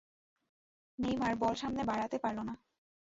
Neymar 0.99 1.33
ball 1.35 1.53
সামনে 1.53 1.83
বাড়াতে 1.83 2.17
পারলো 2.17 2.41
না। 2.43 2.53